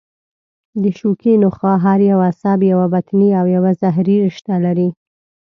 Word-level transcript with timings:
د 0.81 0.83
شوکي 0.97 1.33
نخاع 1.43 1.77
هر 1.85 1.99
یو 2.11 2.19
عصب 2.29 2.59
یوه 2.71 2.85
بطني 2.93 3.29
او 3.39 3.45
یوه 3.55 3.71
ظهري 3.81 4.15
رشته 4.25 4.53
لري. 4.65 4.89